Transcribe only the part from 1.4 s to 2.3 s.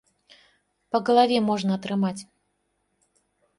можна атрымаць.